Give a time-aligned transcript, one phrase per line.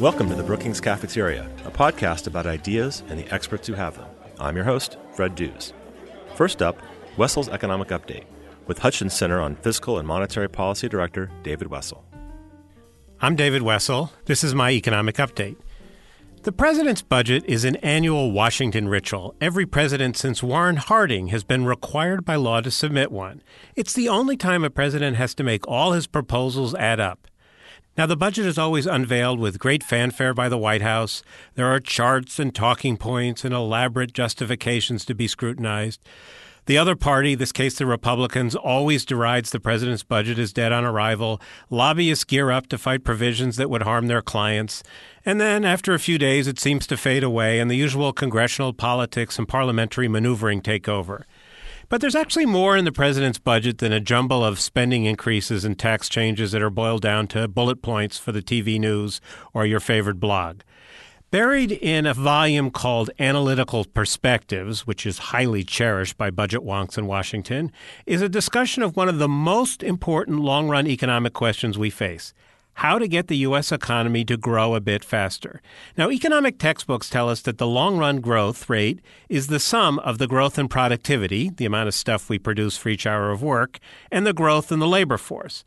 [0.00, 4.08] Welcome to the Brookings Cafeteria, a podcast about ideas and the experts who have them.
[4.38, 5.74] I'm your host, Fred Dews.
[6.36, 6.78] First up,
[7.18, 8.24] Wessel's Economic Update,
[8.66, 12.02] with Hutchins Center on Fiscal and Monetary Policy Director David Wessel.
[13.20, 14.10] I'm David Wessel.
[14.24, 15.56] This is my Economic Update.
[16.44, 19.34] The president's budget is an annual Washington ritual.
[19.42, 23.42] Every president since Warren Harding has been required by law to submit one.
[23.76, 27.26] It's the only time a president has to make all his proposals add up.
[28.00, 31.22] Now, the budget is always unveiled with great fanfare by the White House.
[31.54, 36.00] There are charts and talking points and elaborate justifications to be scrutinized.
[36.64, 40.82] The other party, this case the Republicans, always derides the president's budget as dead on
[40.82, 41.42] arrival.
[41.68, 44.82] Lobbyists gear up to fight provisions that would harm their clients.
[45.26, 48.72] And then, after a few days, it seems to fade away, and the usual congressional
[48.72, 51.26] politics and parliamentary maneuvering take over.
[51.90, 55.76] But there's actually more in the president's budget than a jumble of spending increases and
[55.76, 59.20] tax changes that are boiled down to bullet points for the TV news
[59.52, 60.60] or your favorite blog.
[61.32, 67.08] Buried in a volume called Analytical Perspectives, which is highly cherished by budget wonks in
[67.08, 67.72] Washington,
[68.06, 72.32] is a discussion of one of the most important long run economic questions we face
[72.80, 73.72] how to get the U.S.
[73.72, 75.60] economy to grow a bit faster.
[75.98, 80.16] Now, economic textbooks tell us that the long run growth rate is the sum of
[80.16, 83.80] the growth in productivity, the amount of stuff we produce for each hour of work,
[84.10, 85.62] and the growth in the labor force.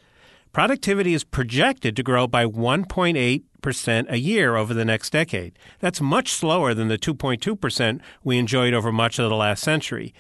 [0.54, 5.54] Productivity is projected to grow by 1.8% a year over the next decade.
[5.82, 10.16] That's much slower than the 2.2% we enjoyed over much of the last century.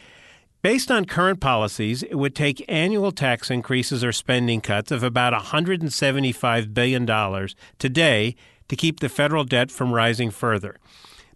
[0.63, 5.33] Based on current policies, it would take annual tax increases or spending cuts of about
[5.33, 8.35] $175 billion today
[8.69, 10.77] to keep the federal debt from rising further.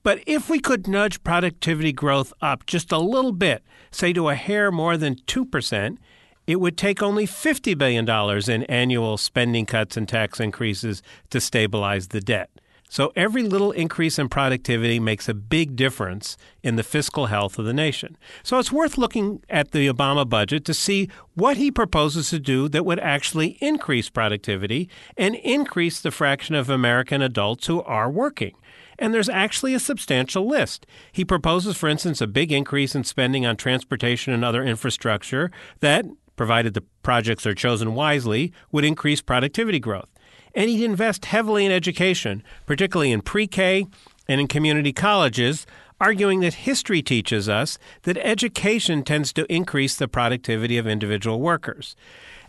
[0.01, 4.35] But if we could nudge productivity growth up just a little bit, say to a
[4.35, 5.97] hair more than 2%,
[6.47, 8.09] it would take only $50 billion
[8.49, 12.49] in annual spending cuts and tax increases to stabilize the debt.
[12.89, 17.65] So every little increase in productivity makes a big difference in the fiscal health of
[17.65, 18.17] the nation.
[18.43, 22.69] So it's worth looking at the Obama budget to see what he proposes to do
[22.69, 28.55] that would actually increase productivity and increase the fraction of American adults who are working.
[28.97, 30.87] And there's actually a substantial list.
[31.11, 35.51] He proposes, for instance, a big increase in spending on transportation and other infrastructure
[35.81, 40.09] that, provided the projects are chosen wisely, would increase productivity growth
[40.57, 43.85] and he'd invest heavily in education, particularly in pre K
[44.27, 45.67] and in community colleges,
[46.01, 51.95] arguing that history teaches us that education tends to increase the productivity of individual workers.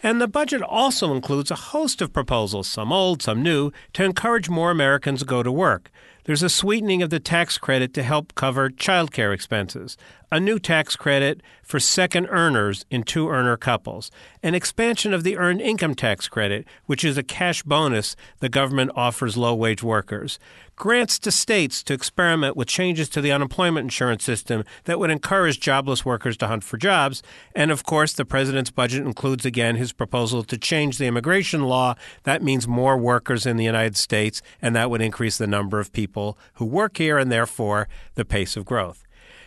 [0.03, 4.49] And the budget also includes a host of proposals, some old, some new, to encourage
[4.49, 5.91] more Americans to go to work.
[6.25, 9.97] There's a sweetening of the tax credit to help cover child care expenses,
[10.31, 14.11] a new tax credit for second earners in two earner couples,
[14.43, 18.91] an expansion of the earned income tax credit, which is a cash bonus the government
[18.95, 20.39] offers low wage workers,
[20.77, 25.61] grants to states to experiment with changes to the unemployment insurance system that would encourage
[25.61, 27.23] jobless workers to hunt for jobs,
[27.55, 31.95] and of course, the president's budget includes again his proposal to change the immigration law.
[32.25, 35.93] That means more workers in the United States, and that would increase the number of
[35.93, 39.05] people who work here and therefore the pace of growth.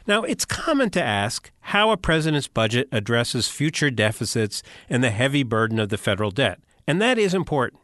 [0.07, 5.43] Now, it's common to ask how a president's budget addresses future deficits and the heavy
[5.43, 6.59] burden of the federal debt.
[6.87, 7.81] And that is important.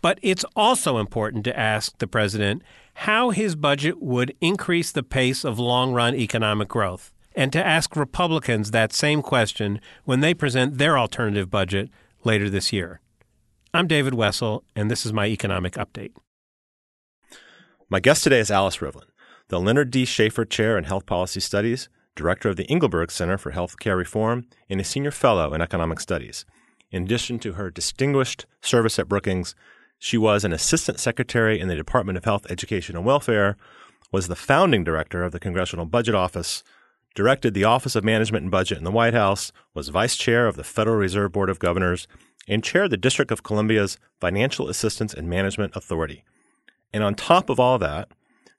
[0.00, 2.62] But it's also important to ask the president
[2.94, 7.94] how his budget would increase the pace of long run economic growth, and to ask
[7.94, 11.90] Republicans that same question when they present their alternative budget
[12.24, 13.00] later this year.
[13.74, 16.12] I'm David Wessel, and this is my economic update.
[17.88, 19.06] My guest today is Alice Rivlin,
[19.48, 20.04] the Leonard D.
[20.04, 24.80] Schaeffer Chair in Health Policy Studies, Director of the Engelberg Center for Healthcare Reform, and
[24.80, 26.44] a Senior Fellow in Economic Studies.
[26.90, 29.54] In addition to her distinguished service at Brookings,
[29.98, 33.56] she was an Assistant Secretary in the Department of Health, Education, and Welfare,
[34.12, 36.62] was the founding director of the Congressional Budget Office,
[37.14, 40.56] directed the Office of Management and Budget in the White House, was Vice Chair of
[40.56, 42.06] the Federal Reserve Board of Governors,
[42.46, 46.24] and chaired the District of Columbia's Financial Assistance and Management Authority.
[46.92, 48.08] And on top of all that,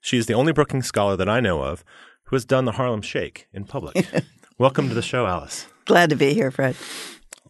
[0.01, 1.83] she is the only Brookings scholar that I know of
[2.25, 4.07] who has done the Harlem Shake in public.
[4.57, 5.67] Welcome to the show, Alice.
[5.85, 6.75] Glad to be here, Fred.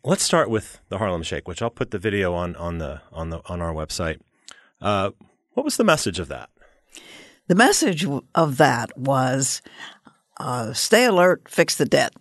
[0.04, 3.31] Let's start with the Harlem Shake, which I'll put the video on on the on
[3.31, 4.19] the on our website.
[4.80, 5.12] Uh,
[5.54, 6.50] what was the message of that?
[7.48, 8.06] The message
[8.36, 9.62] of that was
[10.40, 12.13] uh, stay alert, fix the debt.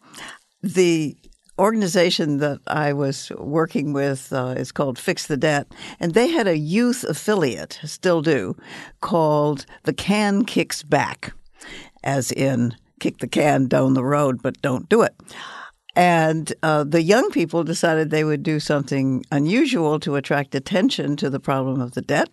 [0.62, 1.17] The
[1.58, 5.66] organization that I was working with uh, is called Fix the Debt,
[6.00, 8.56] and they had a youth affiliate, still do,
[9.00, 11.32] called The Can Kicks Back,
[12.02, 15.14] as in kick the can down the road, but don't do it.
[15.98, 21.28] And uh, the young people decided they would do something unusual to attract attention to
[21.28, 22.28] the problem of the debt.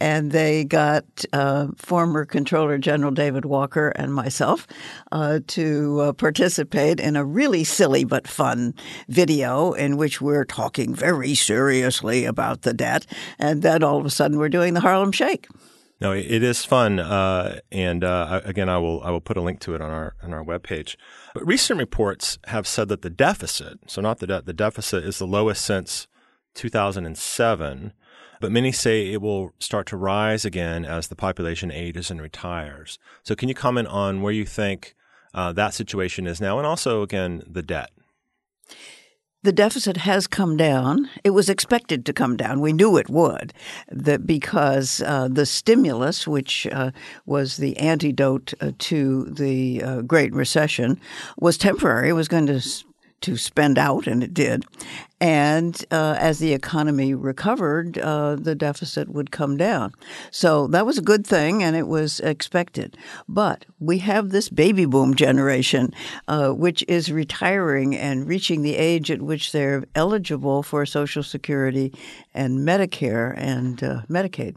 [0.00, 1.04] And they got
[1.34, 4.66] uh, former Comptroller General David Walker and myself
[5.12, 8.72] uh, to uh, participate in a really silly but fun
[9.06, 13.04] video in which we're talking very seriously about the debt.
[13.38, 15.46] And then all of a sudden we're doing the Harlem Shake.
[16.00, 19.60] No, it is fun, uh, and uh, again, I will I will put a link
[19.60, 20.96] to it on our on our webpage.
[21.34, 25.18] But recent reports have said that the deficit, so not the debt, the deficit is
[25.18, 26.06] the lowest since
[26.54, 27.92] 2007.
[28.40, 32.98] But many say it will start to rise again as the population ages and retires.
[33.24, 34.94] So, can you comment on where you think
[35.32, 37.90] uh, that situation is now, and also again the debt?
[39.44, 41.08] The deficit has come down.
[41.22, 42.60] It was expected to come down.
[42.60, 43.52] We knew it would,
[43.88, 46.92] that because uh, the stimulus, which uh,
[47.26, 50.98] was the antidote uh, to the uh, Great Recession,
[51.38, 52.08] was temporary.
[52.08, 52.60] It was going to
[53.20, 54.66] to spend out, and it did.
[55.24, 59.94] And uh, as the economy recovered, uh, the deficit would come down.
[60.30, 62.98] So that was a good thing, and it was expected.
[63.26, 65.94] But we have this baby boom generation,
[66.28, 71.90] uh, which is retiring and reaching the age at which they're eligible for Social Security
[72.34, 74.56] and Medicare and uh, Medicaid.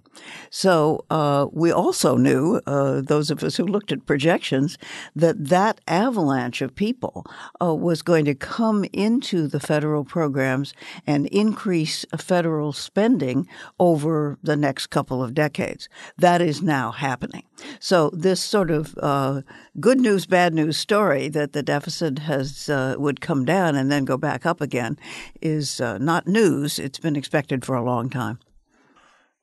[0.50, 4.78] So uh, we also knew, uh, those of us who looked at projections,
[5.16, 7.26] that that avalanche of people
[7.62, 10.74] was going to come into the federal program programs
[11.06, 13.48] and increase federal spending
[13.80, 15.90] over the next couple of decades.
[16.18, 17.44] That is now happening.
[17.80, 19.42] So this sort of uh,
[19.80, 24.06] good news, bad news story that the deficit has uh, would come down and then
[24.06, 24.98] go back up again
[25.42, 26.80] is uh, not news.
[26.80, 28.40] It's been expected for a long time.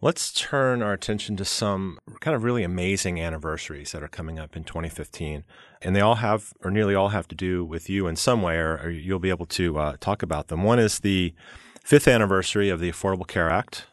[0.05, 4.55] Let's turn our attention to some kind of really amazing anniversaries that are coming up
[4.55, 5.45] in 2015.
[5.81, 8.57] And they all have, or nearly all have to do with you in some way,
[8.59, 10.63] or, or you'll be able to uh, talk about them.
[10.63, 11.33] One is the
[11.83, 13.87] fifth anniversary of the Affordable Care Act.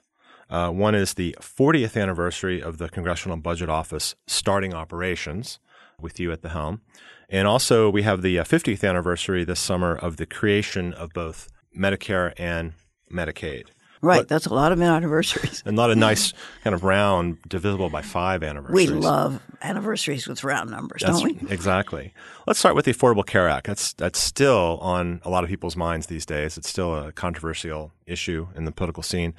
[0.50, 5.60] Uh, one is the 40th anniversary of the Congressional Budget Office starting operations
[5.98, 6.82] with you at the helm.
[7.30, 11.48] And also, we have the 50th uh, anniversary this summer of the creation of both
[11.74, 12.74] Medicare and
[13.10, 13.68] Medicaid.
[14.02, 15.62] Right, but, that's a lot of anniversaries.
[15.72, 16.34] And not a nice
[16.64, 18.90] kind of round divisible by five anniversaries.
[18.90, 21.50] We love anniversaries with round numbers, that's, don't we?
[21.52, 22.14] Exactly.
[22.48, 23.68] Let's start with the Affordable Care Act.
[23.68, 26.58] That's that's still on a lot of people's minds these days.
[26.58, 29.36] It's still a controversial issue in the political scene.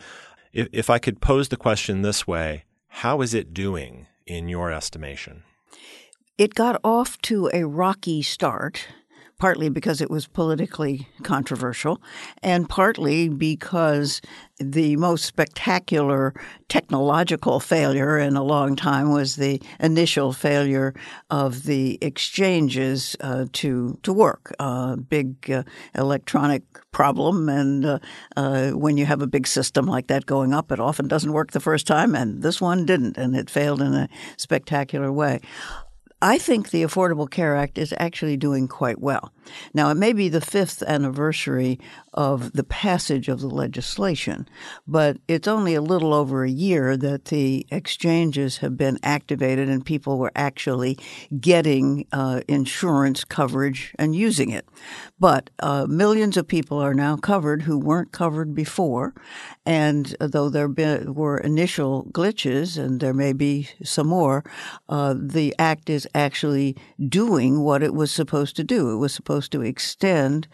[0.53, 4.71] If, if I could pose the question this way, how is it doing in your
[4.71, 5.43] estimation?
[6.39, 8.87] It got off to a rocky start
[9.43, 12.01] partly because it was politically controversial,
[12.45, 14.21] and partly because
[14.61, 16.33] the most spectacular
[16.69, 20.95] technological failure in a long time was the initial failure
[21.29, 24.55] of the exchanges uh, to to work.
[24.61, 25.65] Uh, big uh,
[25.97, 26.63] electronic
[26.93, 27.99] problem, and uh,
[28.37, 31.51] uh, when you have a big system like that going up, it often doesn't work
[31.51, 35.41] the first time, and this one didn't, and it failed in a spectacular way.
[36.25, 39.33] I think the Affordable Care Act is actually doing quite well.
[39.75, 41.79] Now, it may be the fifth anniversary
[42.15, 44.49] of the passage of the legislation,
[44.87, 49.85] but it's only a little over a year that the exchanges have been activated and
[49.85, 50.99] people were actually
[51.41, 54.67] getting uh, insurance coverage and using it.
[55.19, 59.15] But uh, millions of people are now covered who weren't covered before,
[59.65, 64.45] and though there been, were initial glitches, and there may be some more,
[64.89, 66.77] uh, the act is actually
[67.09, 68.93] doing what it was supposed to do.
[68.93, 70.49] It was supposed to extend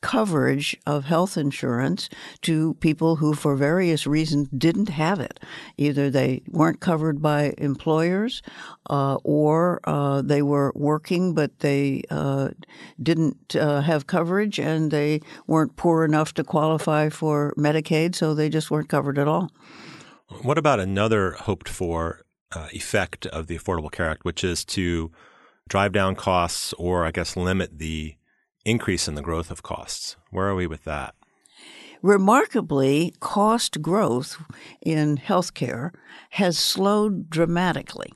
[0.00, 2.08] coverage of health insurance
[2.42, 5.40] to people who, for various reasons, didn't have it.
[5.76, 8.42] Either they weren't covered by employers,
[8.90, 12.48] uh, or uh, they were working but they uh,
[13.00, 18.48] didn't uh, have coverage, and they weren't poor enough to qualify for Medicaid, so they
[18.48, 19.50] just weren't covered at all.
[20.42, 22.22] What about another hoped for
[22.52, 25.10] uh, effect of the Affordable Care Act, which is to
[25.68, 28.16] drive down costs or, I guess, limit the
[28.64, 30.16] increase in the growth of costs.
[30.30, 31.14] Where are we with that?
[32.02, 34.36] Remarkably, cost growth
[34.80, 35.92] in healthcare
[36.30, 38.12] has slowed dramatically.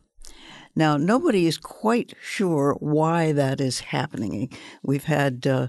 [0.78, 4.50] Now, nobody is quite sure why that is happening.
[4.82, 5.68] We've had uh,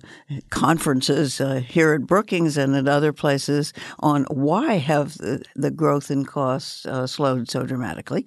[0.49, 6.11] conferences uh, here at Brookings and at other places on why have the, the growth
[6.11, 8.25] in costs uh, slowed so dramatically.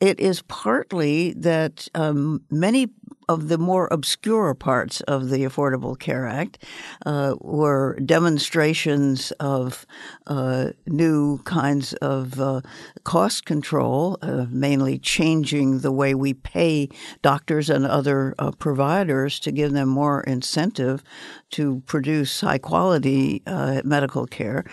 [0.00, 2.88] It is partly that um, many
[3.28, 6.62] of the more obscure parts of the Affordable Care Act
[7.04, 9.84] uh, were demonstrations of
[10.26, 12.60] uh, new kinds of uh,
[13.04, 16.88] cost control, uh, mainly changing the way we pay
[17.22, 21.02] doctors and other uh, providers to give them more incentive
[21.50, 24.64] to produce high quality uh, medical care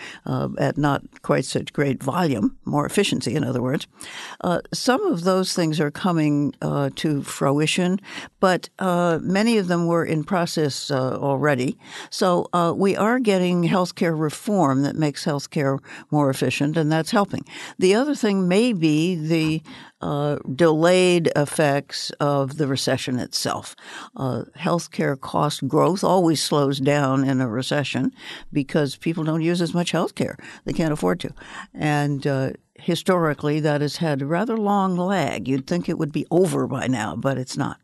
[0.58, 3.86] at not quite such great volume, more efficiency, in other words.
[4.72, 6.52] some of those things are coming
[6.94, 8.00] to fruition
[8.44, 11.78] but uh, many of them were in process uh, already.
[12.10, 15.78] So uh, we are getting healthcare reform that makes healthcare
[16.10, 17.46] more efficient, and that's helping.
[17.78, 19.62] The other thing may be the
[20.02, 23.74] uh, delayed effects of the recession itself.
[24.14, 28.12] Uh, healthcare cost growth always slows down in a recession
[28.52, 31.32] because people don't use as much healthcare; they can't afford to,
[31.72, 35.48] and uh, historically that has had a rather long lag.
[35.48, 37.78] You'd think it would be over by now, but it's not.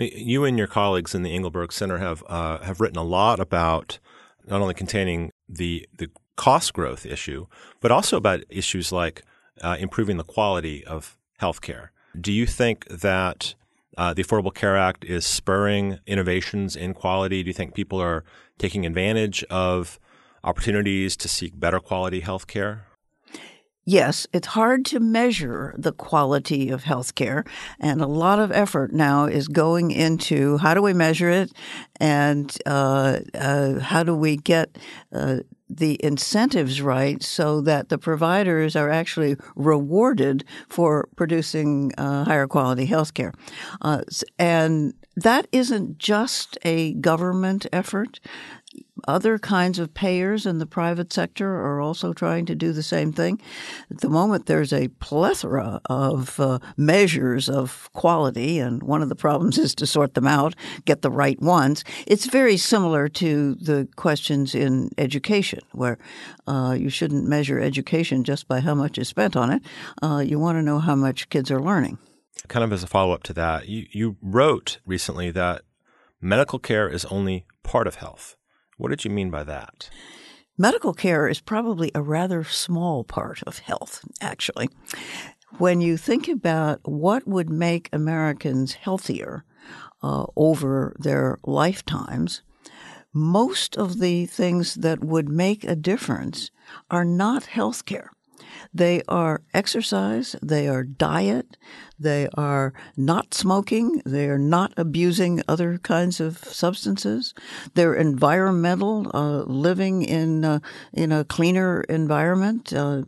[0.00, 3.98] You and your colleagues in the Engelberg Center have uh, have written a lot about
[4.46, 7.46] not only containing the the cost growth issue,
[7.80, 9.22] but also about issues like
[9.60, 11.88] uh, improving the quality of healthcare.
[12.18, 13.54] Do you think that
[13.98, 17.42] uh, the Affordable Care Act is spurring innovations in quality?
[17.42, 18.24] Do you think people are
[18.58, 20.00] taking advantage of
[20.42, 22.80] opportunities to seek better quality healthcare?
[23.86, 27.46] Yes, it's hard to measure the quality of healthcare,
[27.80, 31.50] and a lot of effort now is going into how do we measure it,
[31.98, 34.78] and uh, uh, how do we get
[35.12, 42.46] uh, the incentives right so that the providers are actually rewarded for producing uh, higher
[42.46, 43.32] quality healthcare,
[43.80, 44.02] uh,
[44.38, 48.20] and that isn't just a government effort
[49.06, 53.12] other kinds of payers in the private sector are also trying to do the same
[53.12, 53.40] thing.
[53.90, 59.16] At the moment, there's a plethora of uh, measures of quality, and one of the
[59.16, 60.54] problems is to sort them out,
[60.84, 61.84] get the right ones.
[62.06, 65.98] It's very similar to the questions in education, where
[66.46, 69.62] uh, you shouldn't measure education just by how much is spent on it.
[70.02, 71.98] Uh, you want to know how much kids are learning.
[72.48, 75.62] Kind of as a follow up to that, you, you wrote recently that
[76.20, 78.36] medical care is only part of health.
[78.80, 79.90] What did you mean by that?
[80.56, 84.70] Medical care is probably a rather small part of health, actually.
[85.58, 89.44] When you think about what would make Americans healthier
[90.02, 92.40] uh, over their lifetimes,
[93.12, 96.50] most of the things that would make a difference
[96.90, 98.10] are not health care.
[98.72, 101.56] They are exercise, they are diet,
[101.98, 107.34] they are not smoking, they are not abusing other kinds of substances,
[107.74, 110.60] they're environmental, uh, living in uh,
[110.92, 113.02] in a cleaner environment, uh,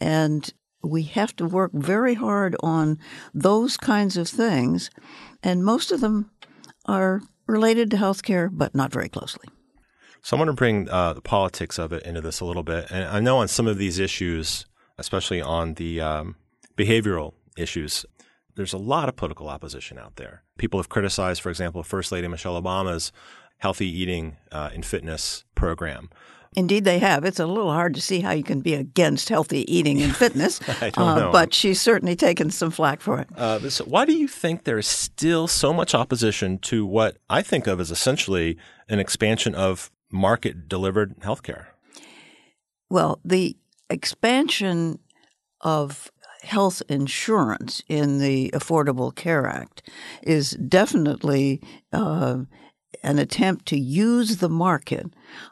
[0.00, 0.52] and
[0.82, 2.98] we have to work very hard on
[3.34, 4.90] those kinds of things,
[5.42, 6.30] and most of them
[6.84, 9.48] are related to healthcare, but not very closely.
[10.22, 12.90] So I want to bring uh, the politics of it into this a little bit.
[12.90, 14.66] And I know on some of these issues,
[14.98, 16.36] especially on the um,
[16.76, 18.04] behavioral issues.
[18.54, 20.42] There's a lot of political opposition out there.
[20.58, 23.12] People have criticized, for example, First Lady Michelle Obama's
[23.58, 26.10] healthy eating uh, and fitness program.
[26.56, 27.24] Indeed, they have.
[27.24, 30.60] It's a little hard to see how you can be against healthy eating and fitness,
[30.80, 31.32] I don't uh, know.
[31.32, 33.28] but she's certainly taken some flack for it.
[33.36, 37.42] Uh, so why do you think there is still so much opposition to what I
[37.42, 38.56] think of as essentially
[38.88, 41.66] an expansion of market delivered healthcare?
[42.88, 43.56] Well, the
[43.90, 44.98] expansion
[45.60, 46.10] of
[46.42, 49.82] health insurance in the Affordable Care Act
[50.22, 51.60] is definitely
[51.92, 52.38] uh,
[53.02, 55.06] an attempt to use the market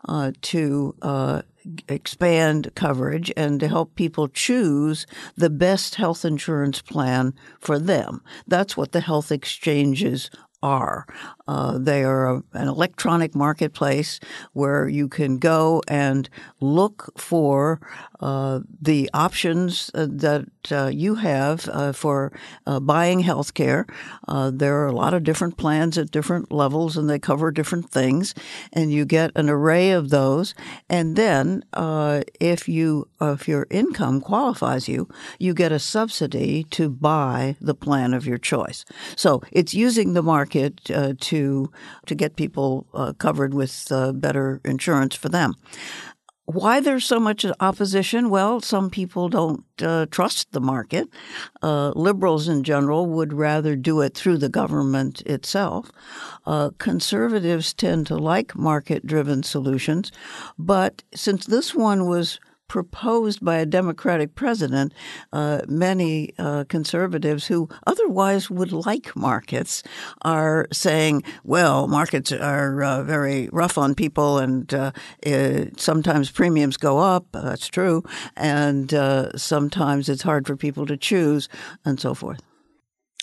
[0.08, 1.42] uh, to uh,
[1.88, 8.22] expand coverage and to help people choose the best health insurance plan for them.
[8.46, 10.30] That's what the health exchanges
[10.62, 11.06] are.
[11.48, 14.20] Uh, they are a, an electronic marketplace
[14.52, 16.28] where you can go and
[16.60, 17.80] look for
[18.20, 22.32] uh, the options uh, that uh, you have uh, for
[22.66, 23.86] uh, buying health care.
[24.52, 28.34] there are a lot of different plans at different levels, and they cover different things.
[28.72, 30.54] And you get an array of those.
[30.88, 31.64] And then,
[32.40, 38.14] if you if your income qualifies you, you get a subsidy to buy the plan
[38.14, 38.84] of your choice.
[39.16, 41.70] So it's using the market to to
[42.06, 45.54] to get people uh, covered with uh, better insurance for them.
[46.46, 48.30] Why there's so much opposition?
[48.30, 51.08] Well, some people don't uh, trust the market.
[51.60, 55.90] Uh, liberals in general would rather do it through the government itself.
[56.46, 60.12] Uh, conservatives tend to like market driven solutions.
[60.56, 62.38] But since this one was
[62.68, 64.92] proposed by a Democratic president,
[65.32, 69.82] uh, many uh, conservatives who otherwise would like markets
[70.22, 74.92] are saying, well, markets are uh, very rough on people and uh,
[75.22, 77.26] it, sometimes premiums go up.
[77.32, 78.02] That's true.
[78.36, 81.48] And uh, sometimes it's hard for people to choose
[81.84, 82.40] and so forth.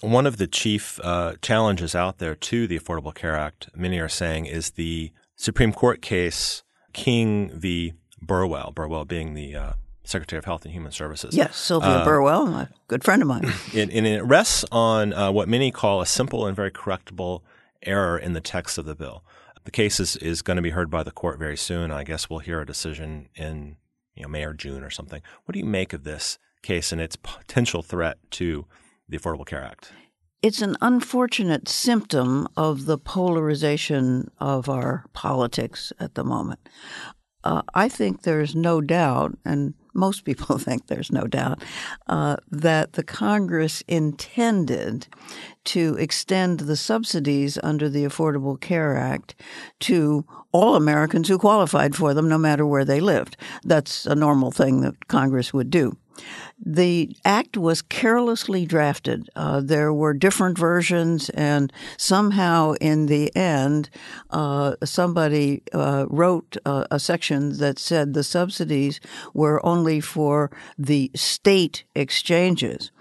[0.01, 4.09] One of the chief uh, challenges out there to the Affordable Care Act, many are
[4.09, 7.93] saying, is the Supreme Court case King v.
[8.25, 11.35] Burwell, Burwell being the uh, Secretary of Health and Human Services.
[11.35, 13.51] Yes, Sylvia uh, Burwell, a good friend of mine.
[13.73, 17.41] It, and it rests on uh, what many call a simple and very correctable
[17.81, 19.23] error in the text of the bill.
[19.63, 21.91] The case is, is going to be heard by the court very soon.
[21.91, 23.77] I guess we'll hear a decision in
[24.15, 25.21] you know, May or June or something.
[25.45, 28.65] What do you make of this case and its potential threat to
[29.07, 29.91] the Affordable Care Act?
[30.41, 36.67] It's an unfortunate symptom of the polarization of our politics at the moment.
[37.43, 41.63] Uh, I think there's no doubt, and most people think there's no doubt,
[42.07, 45.07] uh, that the Congress intended
[45.65, 49.35] to extend the subsidies under the Affordable Care Act
[49.81, 53.37] to all Americans who qualified for them, no matter where they lived.
[53.63, 55.97] That's a normal thing that Congress would do.
[56.65, 59.29] The act was carelessly drafted.
[59.35, 63.89] Uh, there were different versions, and somehow in the end,
[64.29, 68.99] uh, somebody uh, wrote uh, a section that said the subsidies
[69.33, 72.91] were only for the state exchanges.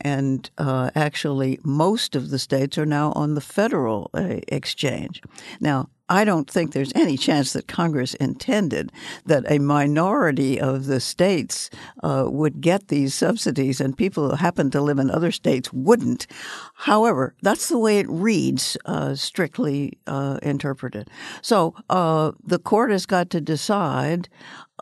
[0.00, 5.22] And uh, actually, most of the states are now on the federal uh, exchange.
[5.60, 8.92] Now, I don't think there's any chance that Congress intended
[9.24, 11.70] that a minority of the states
[12.02, 16.26] uh, would get these subsidies and people who happen to live in other states wouldn't.
[16.74, 21.08] However, that's the way it reads, uh, strictly uh, interpreted.
[21.40, 24.28] So uh, the court has got to decide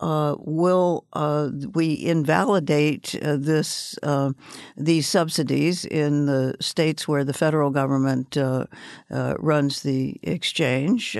[0.00, 4.32] uh, will uh, we invalidate uh, this uh,
[4.76, 8.66] these subsidies in the states where the federal government uh,
[9.10, 11.16] uh, runs the exchange,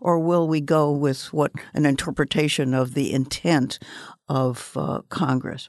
[0.00, 3.78] or will we go with what an interpretation of the intent
[4.28, 4.76] of
[5.08, 5.68] Congress?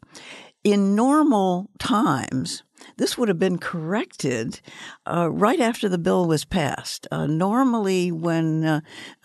[0.64, 2.62] In normal times,
[2.98, 4.62] this would have been corrected
[5.06, 7.08] uh, right after the bill was passed.
[7.12, 8.82] Uh, normally, when uh,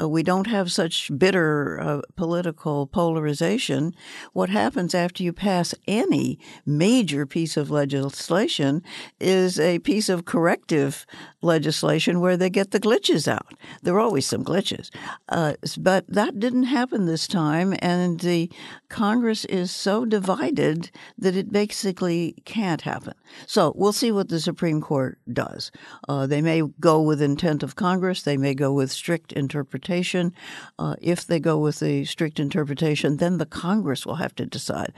[0.08, 3.94] we don't have such bitter uh, political polarization,
[4.32, 8.82] what happens after you pass any major piece of legislation
[9.20, 11.06] is a piece of corrective
[11.42, 13.54] legislation where they get the glitches out.
[13.82, 14.90] There are always some glitches.
[15.28, 18.50] Uh, but that didn't happen this time, and the
[18.88, 23.14] Congress is so divided that it basically can't happen.
[23.46, 25.70] So we'll see what the Supreme Court does.
[26.08, 28.22] Uh, they may go with intent of Congress.
[28.22, 30.34] They may go with strict interpretation.
[30.78, 34.92] Uh, if they go with the strict interpretation, then the Congress will have to decide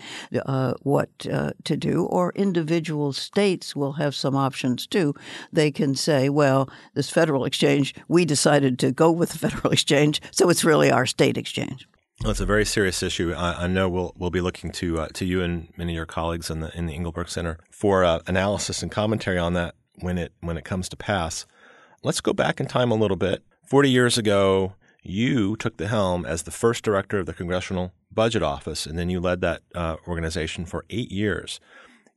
[0.46, 5.14] uh, what uh, to do, or individual states will have some options too.
[5.52, 10.22] They can say, well, this federal exchange, we decided to go with the federal exchange,
[10.30, 11.86] so it's really our state exchange.
[12.22, 13.32] Well, it's a very serious issue.
[13.32, 16.06] I, I, know we'll we'll be looking to uh, to you and many of your
[16.06, 20.18] colleagues in the in the Engelberg Center for uh, analysis and commentary on that when
[20.18, 21.46] it when it comes to pass.
[22.02, 23.44] Let's go back in time a little bit.
[23.64, 28.42] Forty years ago, you took the helm as the first director of the Congressional Budget
[28.42, 31.60] Office, and then you led that uh, organization for eight years.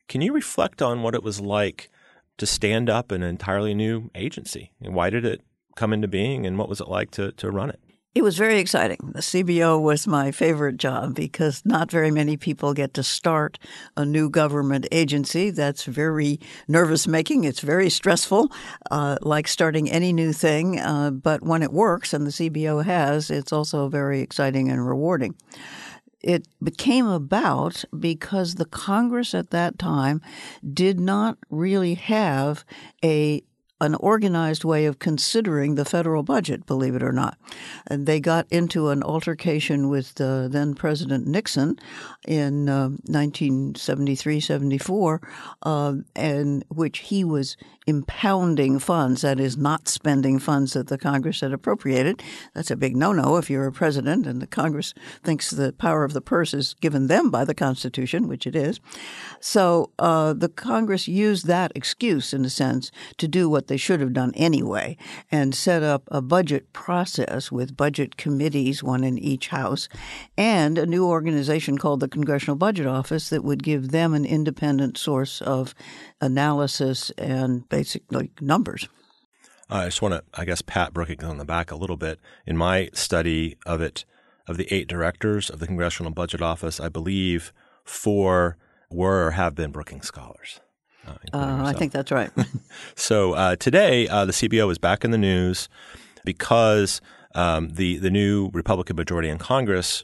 [0.08, 1.92] Can you reflect on what it was like
[2.38, 4.72] to stand up an entirely new agency?
[4.82, 5.42] And why did it
[5.76, 7.80] come into being, and what was it like to to run it?
[8.14, 8.98] It was very exciting.
[9.14, 13.58] The CBO was my favorite job because not very many people get to start
[13.96, 15.50] a new government agency.
[15.50, 17.46] That's very nervous making.
[17.46, 18.52] It's very stressful,
[18.92, 20.78] uh, like starting any new thing.
[20.78, 25.36] Uh, but when it works, and the CBO has, it's also very exciting and rewarding
[26.24, 30.22] it became about because the Congress at that time
[30.72, 32.64] did not really have
[33.04, 33.42] a
[33.82, 37.38] an organized way of considering the federal budget, believe it or not.
[37.88, 41.80] And they got into an altercation with uh, then President Nixon
[42.28, 45.22] in uh, 1973 74,
[45.64, 51.42] uh, in which he was impounding funds, that is, not spending funds that the Congress
[51.42, 52.22] had appropriated.
[52.54, 56.04] That's a big no no if you're a president and the Congress thinks the power
[56.04, 58.80] of the purse is given them by the Constitution, which it is.
[59.40, 64.02] So uh, the Congress used that excuse, in a sense, to do what they should
[64.02, 64.98] have done anyway
[65.32, 69.88] and set up a budget process with budget committees, one in each house,
[70.38, 74.98] and a new organization called the Congressional Budget Office that would give them an independent
[74.98, 75.74] source of
[76.20, 78.90] analysis and basically numbers.
[79.70, 82.20] Uh, I just want to, I guess, pat Brookings on the back a little bit.
[82.46, 84.04] In my study of it,
[84.50, 87.54] of the eight directors of the Congressional Budget Office, I believe
[87.86, 88.58] four
[88.90, 90.60] were or have been Brookings scholars.
[91.08, 92.30] Uh, uh, I think that's right.
[92.96, 95.68] so uh, today, uh, the CBO is back in the news
[96.26, 97.02] because
[97.36, 100.04] um, the the new Republican majority in Congress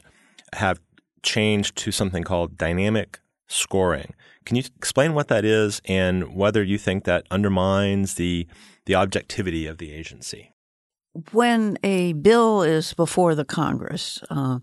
[0.54, 0.80] have
[1.22, 4.14] changed to something called dynamic scoring.
[4.44, 8.46] Can you explain what that is and whether you think that undermines the
[8.86, 10.52] the objectivity of the agency?
[11.32, 14.60] When a bill is before the Congress, uh,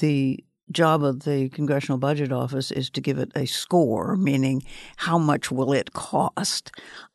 [0.00, 4.62] the job of the Congressional Budget Office is to give it a score, meaning
[4.96, 6.70] how much will it cost?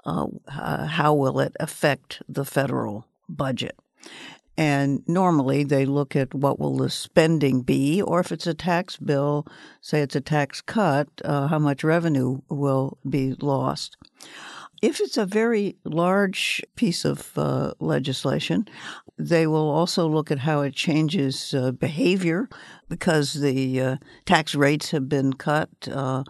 [0.06, 3.76] Uh, uh, how will it affect the federal budget?
[4.58, 8.98] And normally they look at what will the spending be, or if it's a tax
[8.98, 9.46] bill,
[9.82, 13.98] say it's a tax cut, uh, how much revenue will be lost.
[14.82, 18.68] If it's a very large piece of uh, legislation,
[19.17, 22.47] they will also look at how it changes uh, behavior
[22.88, 25.69] because the uh, tax rates have been cut.
[25.91, 26.23] Uh,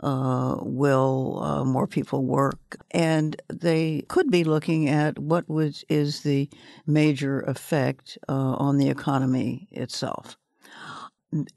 [0.00, 2.76] uh, will uh, more people work?
[2.90, 6.50] And they could be looking at what was, is the
[6.86, 10.36] major effect on the economy itself.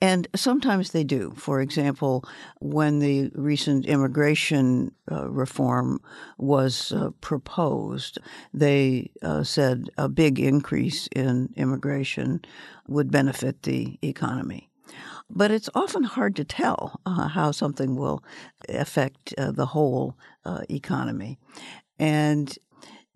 [0.02, 1.34] And sometimes they do.
[1.36, 2.24] For example,
[2.60, 6.00] when the recent immigration uh, reform
[6.38, 8.18] was uh, proposed,
[8.54, 12.42] they uh, said a big increase in immigration
[12.88, 14.70] would benefit the economy.
[15.30, 18.24] But it's often hard to tell uh, how something will
[18.70, 21.38] affect uh, the whole uh, economy.
[22.00, 22.58] And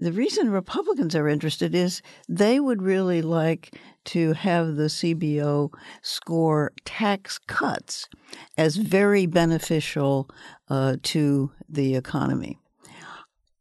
[0.02, 6.74] the reason Republicans are interested is they would really like to have the CBO score
[6.86, 8.10] tax cuts
[8.58, 10.28] as very beneficial
[10.70, 12.58] uh, to the economy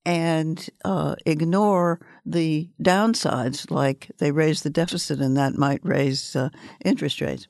[0.07, 6.49] and uh, ignore the downsides, like they raise the deficit and that might raise uh,
[6.83, 7.49] interest rates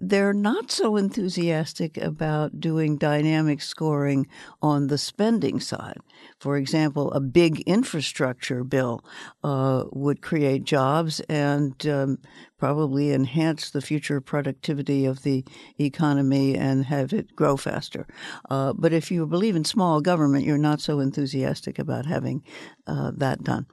[0.00, 4.26] they're not so enthusiastic about doing dynamic scoring
[4.62, 5.98] on the spending side.
[6.38, 9.04] For example, a big infrastructure bill
[9.42, 12.18] uh, would create jobs and um,
[12.58, 15.44] probably enhance the future productivity of the
[15.78, 18.06] economy and have it grow faster.
[18.50, 22.42] Uh, but if you believe in small government, you're not so enthusiastic about having
[22.86, 23.66] uh, that done.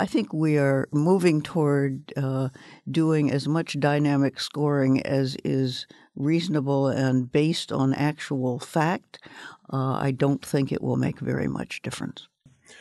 [0.00, 2.48] I think we are moving toward uh,
[2.90, 5.86] doing as much dynamic scoring as is
[6.16, 9.18] reasonable and based on actual fact.
[9.70, 12.28] Uh, I don't think it will make very much difference.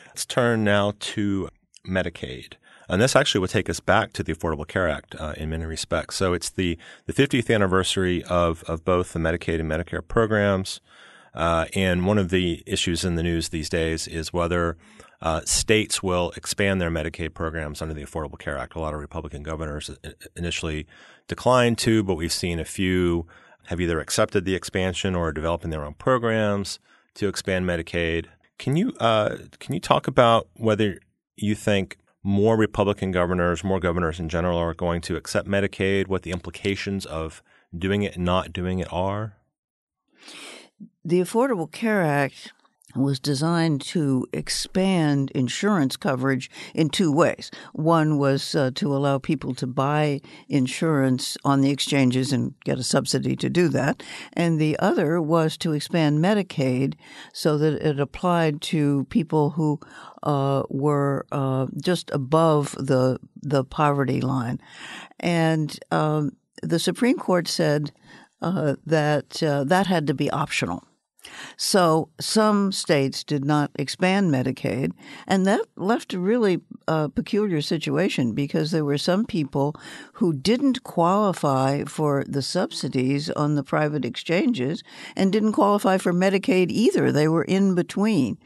[0.07, 1.49] Let's turn now to
[1.85, 2.53] Medicaid.
[2.87, 5.65] And this actually would take us back to the Affordable Care Act uh, in many
[5.65, 6.15] respects.
[6.15, 10.79] So it's the, the 50th anniversary of, of both the Medicaid and Medicare programs.
[11.33, 14.77] Uh, and one of the issues in the news these days is whether
[15.21, 18.75] uh, states will expand their Medicaid programs under the Affordable Care Act.
[18.75, 19.89] A lot of Republican governors
[20.35, 20.87] initially
[21.27, 23.27] declined to, but we've seen a few
[23.67, 26.79] have either accepted the expansion or are developing their own programs
[27.15, 28.25] to expand Medicaid.
[28.57, 30.99] Can you uh, can you talk about whether
[31.35, 36.07] you think more Republican governors, more governors in general, are going to accept Medicaid?
[36.07, 37.43] What the implications of
[37.77, 39.35] doing it and not doing it are?
[41.03, 42.51] The Affordable Care Act
[42.95, 47.51] was designed to expand insurance coverage in two ways.
[47.73, 52.83] One was uh, to allow people to buy insurance on the exchanges and get a
[52.83, 54.03] subsidy to do that.
[54.33, 56.95] And the other was to expand Medicaid
[57.33, 59.79] so that it applied to people who
[60.23, 64.59] uh, were uh, just above the the poverty line.
[65.19, 67.91] And um, the Supreme Court said
[68.41, 70.83] uh, that uh, that had to be optional.
[71.57, 74.91] So some states did not expand Medicaid,
[75.27, 79.75] and that left a really uh, peculiar situation because there were some people
[80.13, 84.83] who didn't qualify for the subsidies on the private exchanges
[85.15, 87.11] and didn't qualify for Medicaid either.
[87.11, 88.37] They were in between.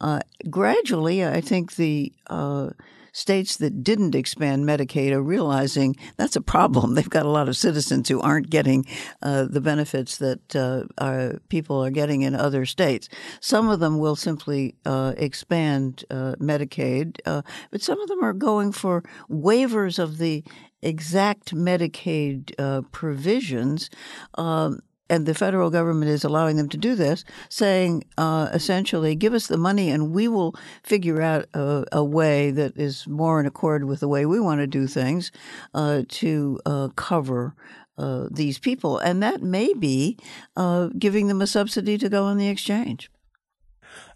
[0.00, 0.20] Uh,
[0.50, 2.70] gradually, I think the uh,
[3.14, 6.94] states that didn't expand Medicaid are realizing that's a problem.
[6.94, 8.84] They've got a lot of citizens who aren't getting
[9.22, 10.54] uh, the benefits that
[10.98, 13.08] uh, people are getting in other states.
[13.40, 18.34] Some of them will simply uh, expand uh, Medicaid, uh, but some of them are
[18.34, 20.44] going for waivers of the
[20.82, 23.88] exact Medicaid uh, provisions.
[24.34, 29.34] Um, and the federal government is allowing them to do this, saying uh, essentially, give
[29.34, 33.46] us the money and we will figure out a, a, way that is more in
[33.46, 35.30] accord with the way we want to do things
[35.74, 37.54] uh, to uh, cover
[37.98, 38.98] uh, these people.
[38.98, 40.18] And that may be
[40.56, 43.10] uh, giving them a subsidy to go on the exchange.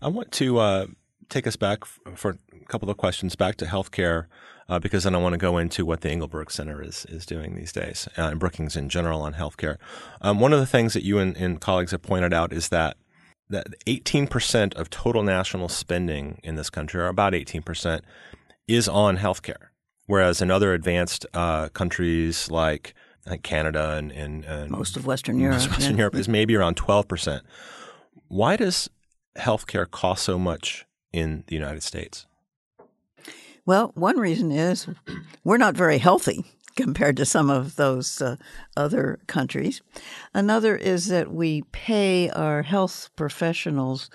[0.00, 0.86] I want to uh,
[1.28, 4.26] take us back for a couple of questions back to healthcare
[4.68, 7.54] uh, because then I want to go into what the Engelberg Center is is doing
[7.54, 9.76] these days uh, and Brookings in general on healthcare.
[10.20, 12.96] Um, one of the things that you and, and colleagues have pointed out is that
[13.50, 18.02] that 18% of total national spending in this country, or about 18%,
[18.66, 19.68] is on healthcare.
[20.06, 22.94] Whereas in other advanced uh, countries like
[23.42, 25.98] Canada and, and, and, most of Western Europe, Western yeah.
[25.98, 27.40] Europe is maybe around 12%.
[28.28, 28.88] Why does
[29.38, 32.26] healthcare cost so much in the United States?
[33.68, 34.86] Well, one reason is
[35.44, 36.42] we're not very healthy
[36.74, 38.36] compared to some of those uh,
[38.78, 39.82] other countries.
[40.32, 44.08] Another is that we pay our health professionals,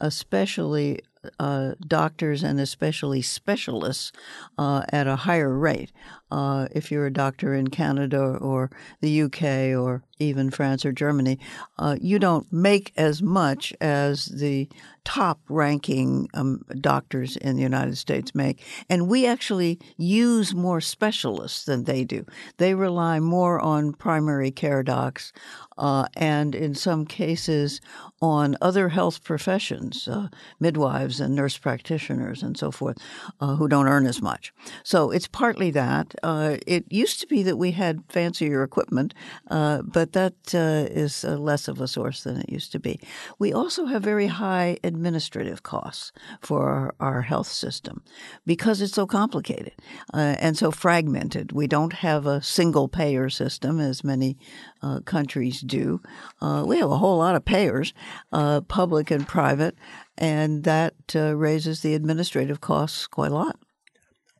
[0.00, 1.00] especially
[1.40, 4.12] uh, doctors and especially specialists,
[4.58, 5.90] uh, at a higher rate.
[6.30, 8.70] Uh, if you're a doctor in Canada or
[9.00, 9.42] the UK
[9.76, 11.36] or even France or Germany,
[11.78, 14.68] uh, you don't make as much as the
[15.10, 18.62] top ranking um, doctors in the United States make.
[18.88, 22.24] And we actually use more specialists than they do.
[22.58, 25.32] They rely more on primary care docs
[25.76, 27.80] uh, and, in some cases,
[28.20, 30.28] on other health professions, uh,
[30.60, 32.98] midwives and nurse practitioners and so forth,
[33.40, 34.52] uh, who don't earn as much.
[34.84, 36.14] So it's partly that.
[36.22, 39.14] Uh, it used to be that we had fancier equipment,
[39.50, 43.00] uh, but that uh, is less of a source than it used to be.
[43.38, 48.02] We also have very high administrative costs for our, health system
[48.46, 49.72] because it's so complicated
[50.14, 51.52] uh, and so fragmented.
[51.52, 54.38] We don't have a single payer system as many
[54.82, 56.00] uh, countries do.
[56.40, 57.92] Uh, we have a whole lot of payers,
[58.30, 59.74] public and private,
[60.18, 63.56] and that raises the administrative costs quite a lot.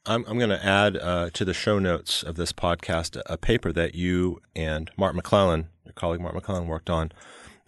[0.07, 3.37] I'm, I'm going to add uh, to the show notes of this podcast a, a,
[3.37, 7.13] paper that you and Mark McClellan, your colleague Mark McClellan, worked on.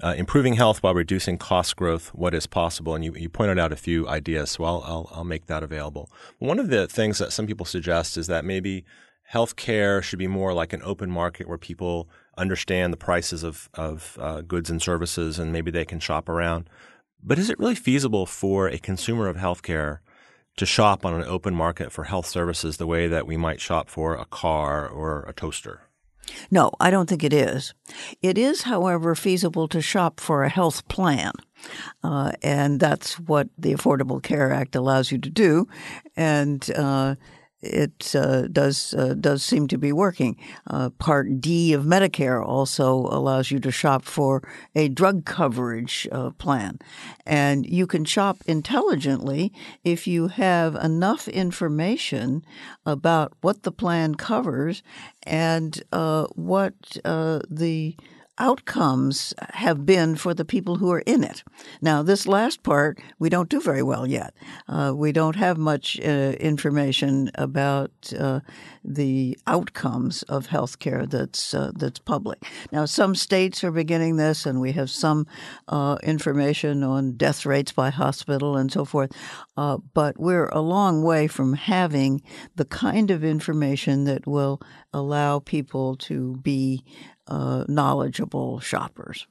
[0.03, 2.95] Uh, improving health while reducing cost growth, what is possible?
[2.95, 6.11] And you, you pointed out a few ideas, so I'll, I'll, I'll make that available.
[6.39, 8.85] One of the things that some people suggest is that maybe
[9.33, 14.19] healthcare should be more like an open market where people understand the prices of, of
[14.21, 16.69] uh, goods and services and maybe they can shop around.
[17.23, 19.99] But is it really feasible for a consumer of healthcare
[20.57, 23.89] to shop on an open market for health services the way that we might shop
[23.89, 25.83] for a car or a toaster?
[26.51, 27.75] No, I don't think it is.
[28.23, 31.33] It is, however, feasible to shop for a health plan.
[32.03, 35.69] Uh, and that's what the Affordable Care Act allows you to do.
[36.17, 37.15] And uh,
[37.63, 40.37] it uh, does uh, does seem to be working.
[40.67, 44.43] Uh, Part D of Medicare also allows you to shop for
[44.75, 46.79] a drug coverage uh, plan,
[47.25, 49.53] and you can shop intelligently
[49.85, 52.45] if you have enough information
[52.85, 54.83] about what the plan covers
[55.23, 57.97] and uh, what uh, the
[58.39, 61.43] outcomes have been for the people who are in it.
[61.81, 64.35] Now, this last part, we don't do very well yet.
[64.69, 68.41] Uh, we don't have much uh, information about uh,
[68.85, 72.43] the outcomes of healthcare that's uh, that's public.
[72.73, 75.27] Now, some states are beginning this, and we have some
[75.69, 79.13] uh, information on death rates by hospital and so forth.
[79.57, 82.23] Uh, but we're a long way from having
[82.57, 84.61] the kind of information that will
[84.93, 86.85] allow people to be
[87.27, 89.27] uh, knowledgeable shoppers.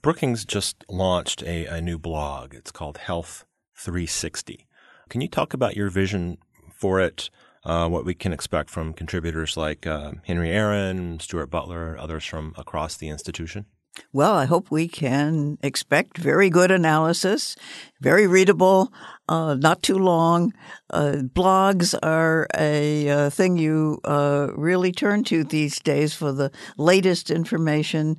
[0.00, 2.54] Brookings just launched a, a new blog.
[2.54, 3.44] It's called Health
[3.76, 4.66] 360.
[5.08, 6.38] Can you talk about your vision
[6.74, 7.30] for it?
[7.64, 12.54] Uh, what we can expect from contributors like uh, Henry Aaron, Stuart Butler, others from
[12.56, 13.66] across the institution?
[14.12, 17.56] Well, I hope we can expect very good analysis,
[18.00, 18.90] very readable,
[19.28, 20.54] uh, not too long.
[20.90, 26.50] Uh, blogs are a uh, thing you uh, really turn to these days for the
[26.78, 28.16] latest information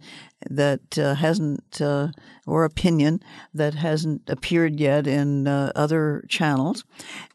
[0.48, 1.82] that uh, hasn't,
[2.46, 3.20] or opinion
[3.54, 6.84] that hasn't appeared yet in other channels.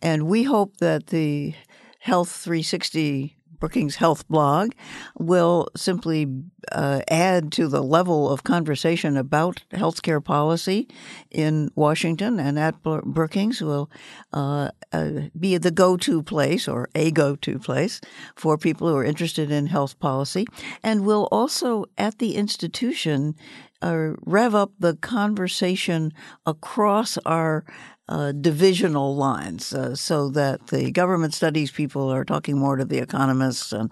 [0.01, 1.55] And we hope that the
[2.01, 4.73] Health 360 Brookings Health blog
[5.19, 6.27] will simply
[6.73, 10.89] uh, add to the level of conversation about healthcare policy
[11.31, 13.91] in Washington and at Brookings will
[14.33, 18.01] uh, uh, be the go-to place or a go-to place
[18.37, 20.47] for people who are interested in health policy
[20.83, 23.35] and will also at the institution
[23.83, 26.13] uh, rev up the conversation
[26.47, 27.65] across our
[28.09, 32.99] uh, divisional lines uh, so that the government studies people are talking more to the
[32.99, 33.91] economists and,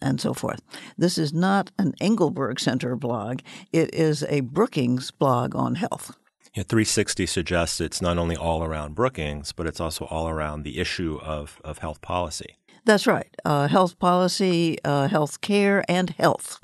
[0.00, 0.60] and so forth.
[0.98, 3.40] This is not an Engelberg Center blog,
[3.72, 6.16] it is a Brookings blog on health.
[6.54, 10.78] Yeah, 360 suggests it's not only all around Brookings, but it's also all around the
[10.78, 12.56] issue of, of health policy.
[12.84, 13.34] That's right.
[13.44, 16.60] Uh, health policy, uh, health care, and health.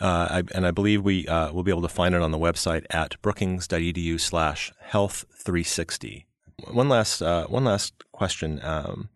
[0.00, 2.38] Uh, I, and I believe we uh, will be able to find it on the
[2.38, 6.26] website at brookings.edu slash health 360.
[6.70, 9.10] One last uh, one last question: um,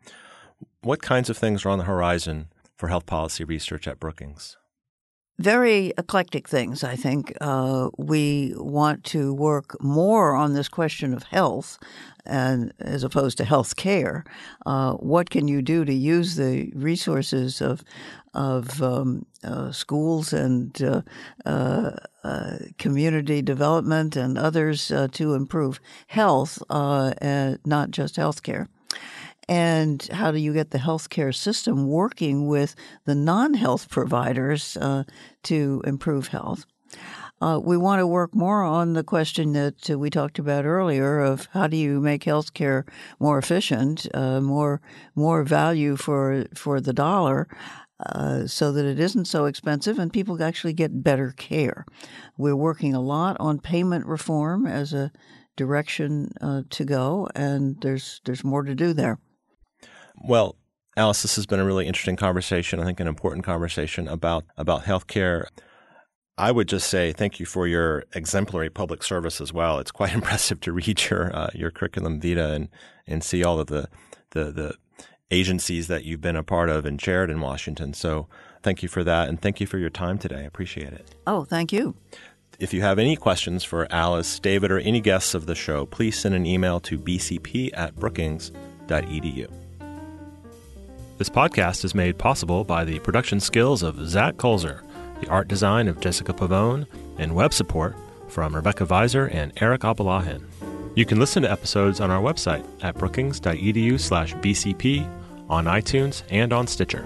[0.83, 4.58] What kinds of things are on the horizon for health policy research at Brookings?
[5.39, 7.33] Very eclectic things, I think.
[7.41, 11.79] Uh, we want to work more on this question of health
[12.27, 14.25] and as opposed to health care.
[14.67, 17.83] Uh, what can you do to use the resources of
[18.35, 21.03] of um, uh, schools and uh,
[21.47, 28.69] uh, uh, community development and others to improve health, and not just health care?
[29.49, 32.75] And how do you get the healthcare system working with
[33.07, 35.05] the non health providers uh,
[35.45, 36.67] to improve health?
[37.41, 41.21] Uh, we want to work more on the question that uh, we talked about earlier
[41.21, 42.83] of how do you make healthcare
[43.21, 44.81] more efficient, uh, more
[45.15, 47.47] more value for for the dollar,
[48.05, 51.87] uh, so that it isn't so expensive and people actually get better care.
[52.37, 55.13] We're working a lot on payment reform as a
[55.57, 59.19] direction uh, to go, and there's there's more to do there.
[60.25, 60.57] Well,
[60.97, 62.81] Alice, this has been a really interesting conversation.
[62.81, 65.47] I think an important conversation about about healthcare.
[66.37, 69.79] I would just say thank you for your exemplary public service as well.
[69.79, 72.69] It's quite impressive to read your uh, your curriculum vitae and
[73.07, 73.89] and see all of the,
[74.31, 74.75] the the
[75.31, 77.93] agencies that you've been a part of and chaired in Washington.
[77.93, 78.27] So
[78.63, 80.41] thank you for that, and thank you for your time today.
[80.41, 81.15] I appreciate it.
[81.27, 81.95] Oh, thank you.
[82.59, 86.19] If you have any questions for Alice, David, or any guests of the show, please
[86.19, 89.68] send an email to bcp at brookings.edu.
[91.19, 94.83] This podcast is made possible by the production skills of Zach Kulzer,
[95.21, 96.87] the art design of Jessica Pavone,
[97.19, 97.97] and web support
[98.29, 100.45] from Rebecca Viser and Eric Abalahin.
[100.95, 105.11] You can listen to episodes on our website at brookings.edu slash bcp,
[105.49, 107.05] on iTunes, and on Stitcher.